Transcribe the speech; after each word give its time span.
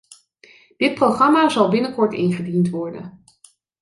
Dit 0.77 0.93
programma 0.93 1.49
zal 1.49 1.69
binnenkort 1.69 2.13
ingediend 2.13 2.69
worden. 2.69 3.23